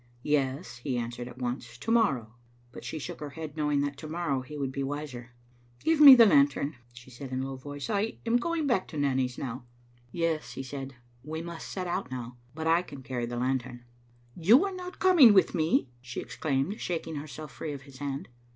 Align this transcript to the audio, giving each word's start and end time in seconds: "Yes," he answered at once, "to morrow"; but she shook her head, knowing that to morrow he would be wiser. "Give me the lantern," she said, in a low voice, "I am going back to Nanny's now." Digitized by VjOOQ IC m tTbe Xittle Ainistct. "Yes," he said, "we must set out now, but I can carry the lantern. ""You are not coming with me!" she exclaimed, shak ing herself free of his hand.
"Yes," 0.23 0.77
he 0.77 0.97
answered 0.97 1.27
at 1.27 1.37
once, 1.37 1.77
"to 1.77 1.91
morrow"; 1.91 2.33
but 2.71 2.83
she 2.83 2.97
shook 2.97 3.19
her 3.19 3.29
head, 3.29 3.55
knowing 3.55 3.81
that 3.81 3.97
to 3.97 4.07
morrow 4.07 4.41
he 4.41 4.57
would 4.57 4.71
be 4.71 4.81
wiser. 4.81 5.35
"Give 5.77 6.01
me 6.01 6.15
the 6.15 6.25
lantern," 6.25 6.75
she 6.91 7.11
said, 7.11 7.31
in 7.31 7.43
a 7.43 7.45
low 7.47 7.55
voice, 7.55 7.87
"I 7.87 8.17
am 8.25 8.37
going 8.37 8.65
back 8.65 8.87
to 8.87 8.97
Nanny's 8.97 9.37
now." 9.37 9.53
Digitized 9.53 9.53
by 9.53 9.57
VjOOQ 9.57 9.59
IC 9.59 9.61
m 9.61 9.61
tTbe 9.61 10.01
Xittle 10.01 10.07
Ainistct. 10.07 10.19
"Yes," 10.19 10.51
he 10.53 10.63
said, 10.63 10.95
"we 11.23 11.41
must 11.43 11.69
set 11.69 11.85
out 11.85 12.09
now, 12.09 12.37
but 12.55 12.65
I 12.65 12.81
can 12.81 13.03
carry 13.03 13.25
the 13.27 13.37
lantern. 13.37 13.83
""You 14.35 14.65
are 14.65 14.73
not 14.73 14.97
coming 14.97 15.33
with 15.35 15.53
me!" 15.53 15.91
she 16.01 16.19
exclaimed, 16.19 16.81
shak 16.81 17.05
ing 17.05 17.17
herself 17.17 17.51
free 17.51 17.73
of 17.73 17.83
his 17.83 17.99
hand. 17.99 18.27